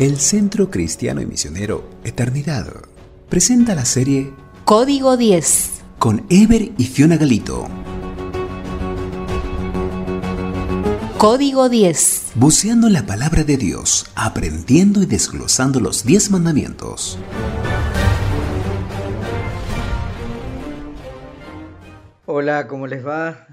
El 0.00 0.16
Centro 0.18 0.70
Cristiano 0.70 1.20
y 1.20 1.26
Misionero 1.26 1.84
Eternidad 2.04 2.66
presenta 3.28 3.74
la 3.74 3.84
serie 3.84 4.32
Código 4.64 5.18
10 5.18 5.82
con 5.98 6.24
Ever 6.30 6.70
y 6.78 6.84
Fiona 6.86 7.18
Galito. 7.18 7.68
Código 11.18 11.68
10 11.68 12.32
Buceando 12.34 12.86
en 12.86 12.94
la 12.94 13.04
palabra 13.04 13.44
de 13.44 13.58
Dios, 13.58 14.06
aprendiendo 14.14 15.02
y 15.02 15.04
desglosando 15.04 15.80
los 15.80 16.02
10 16.06 16.30
mandamientos. 16.30 17.18
Hola, 22.24 22.66
¿cómo 22.68 22.86
les 22.86 23.06
va? 23.06 23.46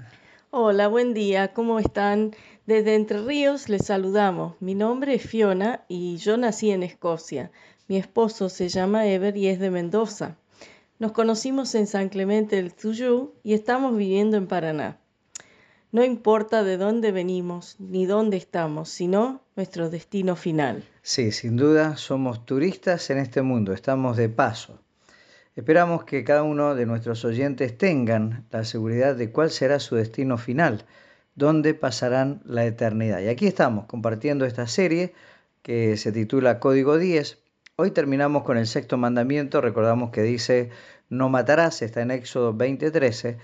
Hola, 0.50 0.88
buen 0.88 1.12
día, 1.12 1.52
¿cómo 1.52 1.78
están? 1.78 2.34
Desde 2.68 2.96
Entre 2.96 3.22
Ríos 3.22 3.70
les 3.70 3.86
saludamos. 3.86 4.56
Mi 4.60 4.74
nombre 4.74 5.14
es 5.14 5.22
Fiona 5.22 5.86
y 5.88 6.18
yo 6.18 6.36
nací 6.36 6.70
en 6.70 6.82
Escocia. 6.82 7.50
Mi 7.88 7.96
esposo 7.96 8.50
se 8.50 8.68
llama 8.68 9.06
Ever 9.06 9.34
y 9.38 9.48
es 9.48 9.58
de 9.58 9.70
Mendoza. 9.70 10.36
Nos 10.98 11.12
conocimos 11.12 11.74
en 11.74 11.86
San 11.86 12.10
Clemente 12.10 12.56
del 12.56 12.74
Tuyú 12.74 13.32
y 13.42 13.54
estamos 13.54 13.96
viviendo 13.96 14.36
en 14.36 14.48
Paraná. 14.48 14.98
No 15.92 16.04
importa 16.04 16.62
de 16.62 16.76
dónde 16.76 17.10
venimos 17.10 17.76
ni 17.78 18.04
dónde 18.04 18.36
estamos, 18.36 18.90
sino 18.90 19.40
nuestro 19.56 19.88
destino 19.88 20.36
final. 20.36 20.84
Sí, 21.00 21.32
sin 21.32 21.56
duda 21.56 21.96
somos 21.96 22.44
turistas 22.44 23.08
en 23.08 23.16
este 23.16 23.40
mundo, 23.40 23.72
estamos 23.72 24.18
de 24.18 24.28
paso. 24.28 24.78
Esperamos 25.56 26.04
que 26.04 26.22
cada 26.22 26.42
uno 26.42 26.74
de 26.74 26.84
nuestros 26.84 27.24
oyentes 27.24 27.78
tengan 27.78 28.44
la 28.50 28.64
seguridad 28.64 29.16
de 29.16 29.32
cuál 29.32 29.48
será 29.50 29.80
su 29.80 29.96
destino 29.96 30.36
final, 30.36 30.84
dónde 31.38 31.72
pasarán 31.72 32.42
la 32.44 32.66
eternidad. 32.66 33.20
Y 33.20 33.28
aquí 33.28 33.46
estamos 33.46 33.86
compartiendo 33.86 34.44
esta 34.44 34.66
serie 34.66 35.14
que 35.62 35.96
se 35.96 36.10
titula 36.10 36.58
Código 36.58 36.98
10. 36.98 37.38
Hoy 37.76 37.92
terminamos 37.92 38.42
con 38.42 38.58
el 38.58 38.66
sexto 38.66 38.98
mandamiento, 38.98 39.60
recordamos 39.60 40.10
que 40.10 40.22
dice 40.22 40.70
no 41.08 41.28
matarás, 41.28 41.80
está 41.80 42.02
en 42.02 42.10
Éxodo 42.10 42.52
20:13. 42.52 43.38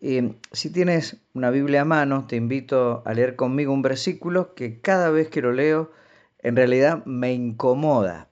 Y 0.00 0.34
si 0.52 0.70
tienes 0.70 1.18
una 1.34 1.50
Biblia 1.50 1.82
a 1.82 1.84
mano, 1.84 2.26
te 2.26 2.34
invito 2.36 3.02
a 3.06 3.14
leer 3.14 3.36
conmigo 3.36 3.72
un 3.72 3.80
versículo 3.80 4.54
que 4.54 4.80
cada 4.80 5.10
vez 5.10 5.28
que 5.28 5.40
lo 5.40 5.52
leo 5.52 5.92
en 6.40 6.56
realidad 6.56 7.04
me 7.06 7.32
incomoda. 7.32 8.28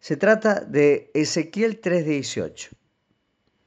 Se 0.00 0.16
trata 0.16 0.60
de 0.60 1.12
Ezequiel 1.14 1.80
3:18. 1.80 2.70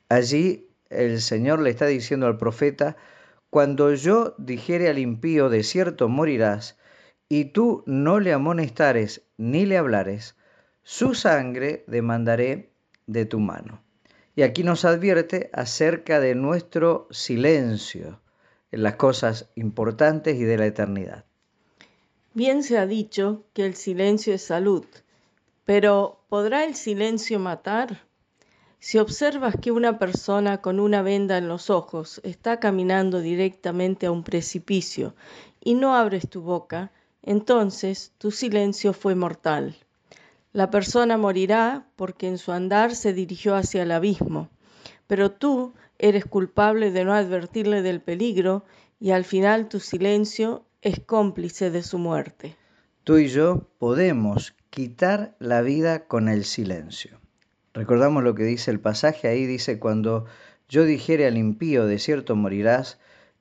Allí 0.09 0.67
el 0.89 1.22
Señor 1.22 1.61
le 1.61 1.70
está 1.70 1.86
diciendo 1.86 2.27
al 2.27 2.38
profeta, 2.38 2.97
cuando 3.50 3.94
yo 3.94 4.36
dijere 4.38 4.89
al 4.89 5.00
impío, 5.00 5.50
de 5.50 5.64
cierto 5.64 6.08
morirás, 6.08 6.78
y 7.28 7.45
tú 7.45 7.83
no 7.86 8.19
le 8.19 8.33
amonestares 8.33 9.23
ni 9.38 9.66
le 9.66 9.78
hablares, 9.78 10.36
su 10.83 11.14
sangre 11.14 11.83
demandaré 11.88 12.72
de 13.08 13.25
tu 13.25 13.39
mano. 13.39 13.81
Y 14.36 14.44
aquí 14.44 14.64
nos 14.64 14.86
advierte 14.86 15.50
acerca 15.53 16.20
de 16.20 16.36
nuestro 16.36 17.08
silencio 17.11 18.22
en 18.72 18.83
las 18.83 18.95
cosas 18.95 19.50
importantes 19.55 20.36
y 20.38 20.44
de 20.44 20.58
la 20.58 20.66
eternidad. 20.66 21.25
Bien 22.33 22.64
se 22.64 22.77
ha 22.77 22.86
dicho 22.86 23.45
que 23.53 23.66
el 23.66 23.75
silencio 23.75 24.33
es 24.33 24.44
salud, 24.44 24.86
pero 25.66 26.23
¿podrá 26.30 26.64
el 26.64 26.75
silencio 26.75 27.39
matar? 27.39 28.08
Si 28.81 28.97
observas 28.97 29.55
que 29.61 29.72
una 29.72 29.99
persona 29.99 30.61
con 30.61 30.80
una 30.80 31.02
venda 31.02 31.38
en 31.38 31.49
los 31.49 31.69
ojos 31.69 32.22
está 32.23 32.61
caminando 32.61 33.19
directamente 33.19 34.05
a 34.05 34.11
un 34.11 34.23
precipicio 34.23 35.16
y 35.61 35.73
no 35.73 35.95
abres 35.95 36.30
tu 36.30 36.41
boca, 36.41 36.91
entonces 37.21 38.13
tu 38.17 38.31
silencio 38.31 38.94
fue 38.94 39.16
mortal. 39.16 39.75
La 40.53 40.71
persona 40.71 41.17
morirá 41.17 41.88
porque 41.97 42.27
en 42.27 42.38
su 42.38 42.53
andar 42.53 42.95
se 42.95 43.11
dirigió 43.11 43.55
hacia 43.55 43.83
el 43.83 43.91
abismo, 43.91 44.49
pero 45.08 45.30
tú 45.30 45.73
eres 45.98 46.23
culpable 46.23 46.92
de 46.92 47.04
no 47.04 47.14
advertirle 47.14 47.81
del 47.81 47.99
peligro 48.02 48.64
y 48.98 49.11
al 49.11 49.25
final 49.25 49.67
tu 49.67 49.81
silencio 49.81 50.64
es 50.81 51.02
cómplice 51.02 51.70
de 51.70 51.83
su 51.83 51.98
muerte. 51.98 52.55
Tú 53.04 53.17
y 53.17 53.27
yo 53.27 53.67
podemos 53.77 54.55
quitar 54.70 55.36
la 55.39 55.61
vida 55.61 56.08
con 56.08 56.30
el 56.30 56.45
silencio. 56.45 57.18
Recordamos 57.80 58.26
lo 58.26 58.36
que 58.36 58.44
dice 58.44 58.72
el 58.72 58.82
pasaje, 58.82 59.30
ahí 59.30 59.45
dice, 59.45 59.80
cuando 59.80 60.26
yo 60.67 60.84
dijere 60.84 61.26
al 61.26 61.38
impío, 61.38 61.86
de 61.86 61.98
cierto 61.98 62.36
morirás, 62.36 63.00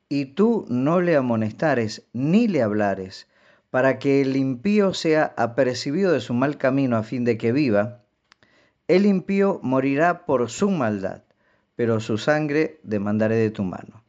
y 0.08 0.26
tú 0.26 0.64
no 0.68 1.00
le 1.00 1.16
amonestares 1.16 2.06
ni 2.12 2.46
le 2.46 2.62
hablares, 2.62 3.26
para 3.70 3.98
que 3.98 4.20
el 4.20 4.36
impío 4.36 4.94
sea 4.94 5.34
apercibido 5.36 6.12
de 6.12 6.20
su 6.20 6.34
mal 6.34 6.56
camino 6.56 6.96
a 6.96 7.02
fin 7.02 7.24
de 7.24 7.36
que 7.36 7.50
viva, 7.50 8.04
el 8.86 9.06
impío 9.06 9.58
morirá 9.64 10.24
por 10.24 10.48
su 10.48 10.70
maldad, 10.70 11.24
pero 11.74 11.98
su 11.98 12.16
sangre 12.16 12.78
demandaré 12.84 13.34
de 13.34 13.50
tu 13.50 13.64
mano. 13.64 14.04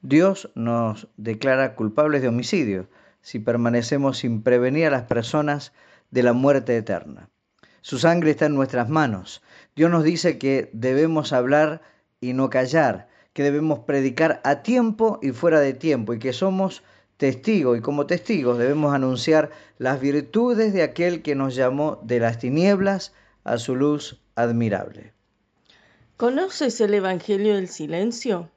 Dios 0.00 0.50
nos 0.56 1.06
declara 1.16 1.76
culpables 1.76 2.20
de 2.20 2.26
homicidio 2.26 2.88
si 3.20 3.38
permanecemos 3.38 4.18
sin 4.18 4.42
prevenir 4.42 4.88
a 4.88 4.90
las 4.90 5.04
personas 5.04 5.72
de 6.10 6.24
la 6.24 6.32
muerte 6.32 6.76
eterna. 6.76 7.28
Su 7.84 7.98
sangre 7.98 8.30
está 8.30 8.46
en 8.46 8.54
nuestras 8.54 8.88
manos. 8.88 9.42
Dios 9.74 9.90
nos 9.90 10.04
dice 10.04 10.38
que 10.38 10.68
debemos 10.72 11.32
hablar 11.32 11.82
y 12.20 12.34
no 12.34 12.50
callar, 12.50 13.08
que 13.32 13.42
debemos 13.42 13.80
predicar 13.80 14.40
a 14.44 14.62
tiempo 14.62 15.18
y 15.22 15.30
fuera 15.30 15.60
de 15.60 15.72
tiempo 15.72 16.12
y 16.12 16.18
que 16.18 16.32
somos 16.32 16.82
testigos 17.16 17.78
y 17.78 17.80
como 17.80 18.06
testigos 18.06 18.58
debemos 18.58 18.94
anunciar 18.94 19.50
las 19.78 20.00
virtudes 20.00 20.72
de 20.72 20.82
aquel 20.82 21.22
que 21.22 21.34
nos 21.34 21.54
llamó 21.54 22.00
de 22.02 22.20
las 22.20 22.38
tinieblas 22.38 23.12
a 23.44 23.58
su 23.58 23.76
luz 23.76 24.20
admirable. 24.34 25.12
¿Conoces 26.16 26.80
el 26.80 26.94
Evangelio 26.94 27.54
del 27.54 27.68
Silencio? 27.68 28.50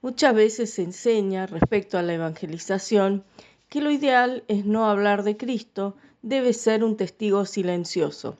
Muchas 0.00 0.34
veces 0.34 0.72
se 0.72 0.82
enseña 0.82 1.46
respecto 1.46 1.98
a 1.98 2.02
la 2.02 2.14
evangelización 2.14 3.24
que 3.68 3.80
lo 3.80 3.90
ideal 3.90 4.44
es 4.48 4.64
no 4.64 4.88
hablar 4.88 5.22
de 5.22 5.36
Cristo, 5.36 5.96
debe 6.22 6.52
ser 6.52 6.84
un 6.84 6.96
testigo 6.96 7.46
silencioso. 7.46 8.38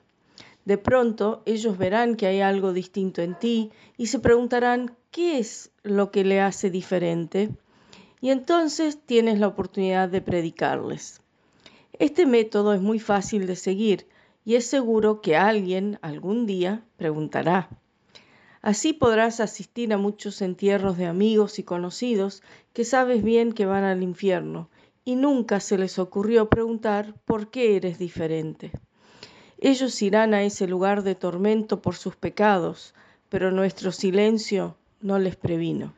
De 0.65 0.77
pronto 0.77 1.43
ellos 1.45 1.77
verán 1.77 2.15
que 2.15 2.27
hay 2.27 2.41
algo 2.41 2.73
distinto 2.73 3.21
en 3.21 3.37
ti 3.37 3.71
y 3.97 4.07
se 4.07 4.19
preguntarán 4.19 4.95
qué 5.11 5.39
es 5.39 5.71
lo 5.83 6.11
que 6.11 6.23
le 6.23 6.39
hace 6.39 6.69
diferente. 6.69 7.49
Y 8.21 8.29
entonces 8.29 8.99
tienes 9.05 9.39
la 9.39 9.47
oportunidad 9.47 10.07
de 10.07 10.21
predicarles. 10.21 11.21
Este 11.99 12.25
método 12.25 12.73
es 12.73 12.81
muy 12.81 12.99
fácil 12.99 13.45
de 13.45 13.55
seguir 13.55 14.07
y 14.45 14.55
es 14.55 14.65
seguro 14.65 15.21
que 15.21 15.35
alguien 15.35 15.99
algún 16.01 16.45
día 16.45 16.83
preguntará. 16.97 17.69
Así 18.61 18.93
podrás 18.93 19.41
asistir 19.41 19.91
a 19.91 19.97
muchos 19.97 20.41
entierros 20.41 20.97
de 20.97 21.05
amigos 21.05 21.59
y 21.59 21.63
conocidos 21.63 22.41
que 22.71 22.85
sabes 22.85 23.21
bien 23.21 23.51
que 23.51 23.65
van 23.65 23.83
al 23.83 24.01
infierno 24.01 24.69
y 25.03 25.15
nunca 25.15 25.59
se 25.59 25.77
les 25.77 25.99
ocurrió 25.99 26.49
preguntar 26.49 27.13
por 27.25 27.51
qué 27.51 27.75
eres 27.75 27.99
diferente. 27.99 28.71
Ellos 29.65 30.01
irán 30.01 30.33
a 30.33 30.43
ese 30.43 30.67
lugar 30.67 31.03
de 31.03 31.15
tormento 31.15 31.81
por 31.81 31.95
sus 31.95 32.17
pecados, 32.17 32.93
pero 33.29 33.49
nuestro 33.49 33.93
silencio 33.93 34.75
no 34.99 35.19
les 35.19 35.37
previno. 35.37 35.93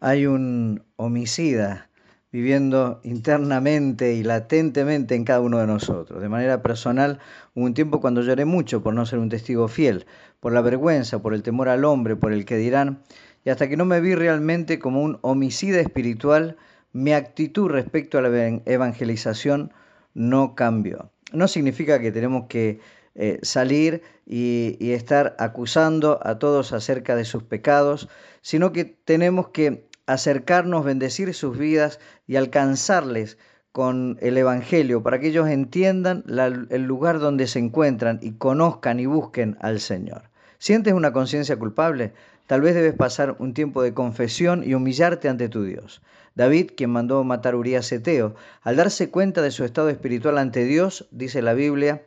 Hay 0.00 0.24
un 0.24 0.82
homicida 0.96 1.90
viviendo 2.30 3.02
internamente 3.04 4.14
y 4.14 4.22
latentemente 4.22 5.14
en 5.14 5.24
cada 5.24 5.42
uno 5.42 5.58
de 5.58 5.66
nosotros. 5.66 6.22
De 6.22 6.30
manera 6.30 6.62
personal, 6.62 7.18
hubo 7.54 7.66
un 7.66 7.74
tiempo 7.74 8.00
cuando 8.00 8.22
lloré 8.22 8.46
mucho 8.46 8.82
por 8.82 8.94
no 8.94 9.04
ser 9.04 9.18
un 9.18 9.28
testigo 9.28 9.68
fiel, 9.68 10.06
por 10.40 10.54
la 10.54 10.62
vergüenza, 10.62 11.20
por 11.20 11.34
el 11.34 11.42
temor 11.42 11.68
al 11.68 11.84
hombre, 11.84 12.16
por 12.16 12.32
el 12.32 12.46
que 12.46 12.56
dirán, 12.56 13.02
y 13.44 13.50
hasta 13.50 13.68
que 13.68 13.76
no 13.76 13.84
me 13.84 14.00
vi 14.00 14.14
realmente 14.14 14.78
como 14.78 15.02
un 15.02 15.18
homicida 15.20 15.80
espiritual, 15.80 16.56
mi 16.94 17.12
actitud 17.12 17.68
respecto 17.68 18.16
a 18.16 18.22
la 18.22 18.62
evangelización 18.64 19.70
no 20.14 20.54
cambió. 20.54 21.10
No 21.34 21.46
significa 21.46 22.00
que 22.00 22.10
tenemos 22.10 22.46
que 22.46 22.80
eh, 23.14 23.38
salir 23.42 24.02
y, 24.26 24.92
estar 24.92 25.36
acusando 25.38 26.18
a 26.22 26.38
todos 26.38 26.72
acerca 26.72 27.16
de 27.16 27.24
sus 27.24 27.42
pecados, 27.42 28.08
sino 28.40 28.72
que 28.72 28.84
tenemos 28.84 29.48
que 29.48 29.86
acercarnos, 30.06 30.84
bendecir 30.84 31.34
sus 31.34 31.58
vidas 31.58 32.00
y 32.26 32.36
alcanzarles 32.36 33.38
con 33.70 34.18
el 34.20 34.36
Evangelio 34.36 35.02
para 35.02 35.18
que 35.18 35.28
ellos 35.28 35.48
entiendan 35.48 36.24
el 36.28 36.82
lugar 36.82 37.18
donde 37.18 37.46
se 37.46 37.58
encuentran 37.58 38.18
y 38.22 38.32
conozcan 38.32 39.00
y 39.00 39.06
busquen 39.06 39.56
al 39.60 39.80
Señor. 39.80 40.30
¿Sientes 40.58 40.92
una 40.92 41.12
conciencia 41.12 41.58
culpable? 41.58 42.12
Tal 42.46 42.60
vez 42.60 42.74
debes 42.74 42.94
pasar 42.94 43.36
un 43.38 43.54
tiempo 43.54 43.82
de 43.82 43.94
confesión 43.94 44.62
y 44.64 44.74
humillarte 44.74 45.28
ante 45.28 45.48
tu 45.48 45.64
Dios. 45.64 46.02
David, 46.34 46.70
quien 46.76 46.90
mandó 46.90 47.24
matar 47.24 47.54
a 47.54 47.56
Urias 47.58 47.90
Eteo, 47.92 48.34
al 48.62 48.76
darse 48.76 49.10
cuenta 49.10 49.42
de 49.42 49.50
su 49.50 49.64
estado 49.64 49.90
espiritual 49.90 50.38
ante 50.38 50.64
Dios, 50.64 51.06
dice 51.10 51.42
la 51.42 51.52
Biblia, 51.52 52.02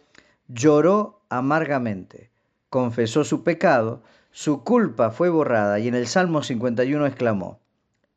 lloró 0.48 1.22
amargamente, 1.30 2.30
confesó 2.70 3.24
su 3.24 3.44
pecado, 3.44 4.04
su 4.32 4.64
culpa 4.64 5.12
fue 5.12 5.30
borrada 5.30 5.80
y 5.80 5.88
en 5.88 5.96
el 5.96 6.08
Salmo 6.08 6.44
51 6.44 7.06
exclamó, 7.06 7.60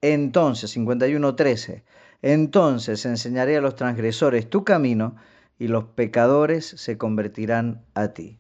entonces, 0.01 0.77
51.13, 0.77 1.83
entonces 2.23 3.05
enseñaré 3.05 3.57
a 3.57 3.61
los 3.61 3.75
transgresores 3.75 4.49
tu 4.49 4.65
camino 4.65 5.17
y 5.59 5.69
los 5.69 5.85
pecadores 5.85 6.67
se 6.67 6.97
convertirán 6.97 7.83
a 7.95 8.09
ti. 8.09 8.39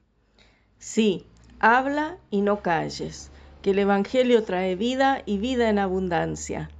Sí, 0.79 1.27
habla 1.59 2.19
y 2.31 2.43
no 2.43 2.63
calles, 2.63 3.31
que 3.63 3.71
el 3.71 3.81
Evangelio 3.81 4.45
trae 4.45 4.77
vida 4.77 5.23
y 5.27 5.39
vida 5.39 5.69
en 5.69 5.81
abundancia. 5.81 6.71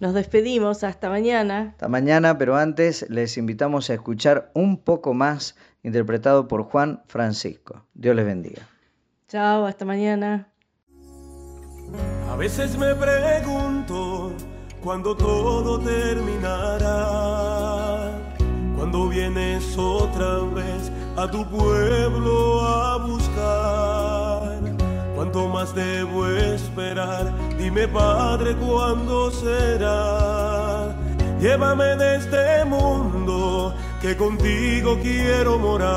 Nos 0.00 0.14
despedimos, 0.14 0.82
hasta 0.82 1.10
mañana. 1.10 1.68
Hasta 1.72 1.88
mañana, 1.88 2.36
pero 2.38 2.56
antes 2.56 3.08
les 3.10 3.36
invitamos 3.36 3.90
a 3.90 3.94
escuchar 3.94 4.50
un 4.54 4.78
poco 4.78 5.14
más 5.14 5.54
interpretado 5.82 6.48
por 6.48 6.62
Juan 6.64 7.02
Francisco. 7.06 7.84
Dios 7.94 8.16
les 8.16 8.24
bendiga. 8.24 8.68
Chao, 9.28 9.66
hasta 9.66 9.84
mañana. 9.84 10.48
A 12.30 12.36
veces 12.36 12.78
me 12.78 12.94
pregunto 12.94 14.32
cuándo 14.82 15.16
todo 15.16 15.78
terminará, 15.78 16.80
cuando 18.76 19.08
vienes 19.08 19.76
otra 19.76 20.38
vez 20.54 20.90
a 21.16 21.30
tu 21.30 21.48
pueblo 21.48 22.60
a 22.62 22.96
buscar. 22.98 24.60
¿Cuánto 25.14 25.48
más 25.48 25.74
debo 25.74 26.26
esperar? 26.26 27.32
Dime, 27.56 27.86
Padre, 27.86 28.56
¿cuándo 28.56 29.30
será? 29.30 30.96
Llévame 31.38 31.96
de 31.96 32.16
este 32.16 32.64
mundo 32.64 33.11
que 34.02 34.16
contigo 34.16 34.98
quiero 35.00 35.58
morar. 35.60 35.92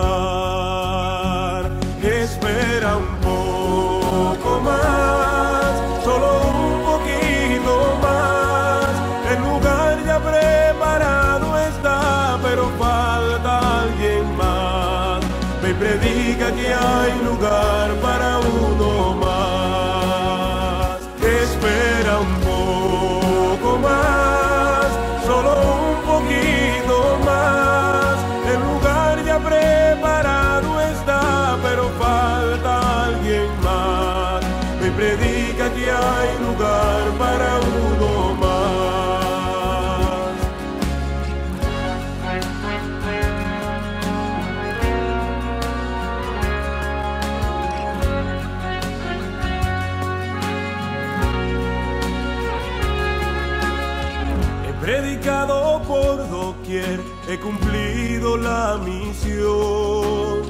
Espera 2.03 2.97
un 2.97 3.15
poco 3.17 4.61
más, 4.61 5.81
solo 6.03 6.41
un 6.53 6.83
poquito 6.85 7.97
más. 8.03 8.85
El 9.31 9.39
lugar 9.41 10.05
ya 10.05 10.19
preparado 10.19 11.57
está, 11.57 12.37
pero 12.43 12.69
falta 12.77 13.81
alguien 13.81 14.37
más. 14.37 15.25
Me 15.63 15.73
predica 15.73 16.51
que 16.53 16.71
hay 16.71 17.19
lugar 17.23 17.95
para 18.03 18.34
Por 55.25 56.29
doquier, 56.29 56.99
he 57.27 57.39
cumplido 57.39 58.37
la 58.37 58.77
misión. 58.77 60.43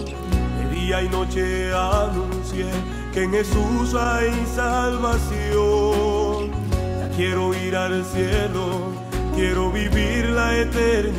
De 0.58 0.70
día 0.76 1.02
y 1.02 1.08
noche 1.08 1.74
anuncié 1.74 2.66
que 3.14 3.24
en 3.24 3.32
Jesús 3.32 3.96
hay 3.96 4.34
salvación. 4.54 6.52
Ya 7.00 7.10
quiero 7.16 7.54
ir 7.54 7.74
al 7.74 8.04
cielo, 8.04 8.92
quiero 9.34 9.72
vivir 9.72 10.30
la 10.32 10.58
eternidad. 10.58 11.14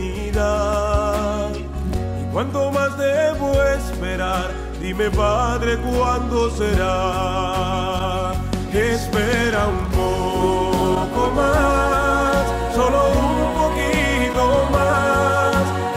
¿Y 1.55 2.27
cuánto 2.33 2.71
más 2.71 2.99
debo 2.99 3.55
esperar? 3.63 4.51
Dime, 4.83 5.11
Padre, 5.11 5.79
¿cuándo 5.79 6.51
será? 6.51 8.33
Espera 8.71 9.67
un 9.67 9.87
poco 9.97 11.31
más, 11.35 12.47
solo 12.75 13.09
un 13.19 13.26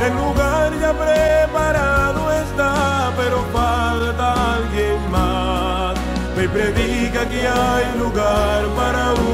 El 0.06 0.14
lugar 0.16 0.72
ya 0.80 0.94
preparado 0.94 2.32
está, 2.32 3.12
pero 3.18 3.44
falta 3.54 4.56
alguien 4.56 5.12
más. 5.12 5.96
Me 6.36 6.48
predica 6.48 7.28
que 7.28 7.48
hay 7.48 7.98
lugar 7.98 8.66
para 8.76 9.14
uno 9.14 9.29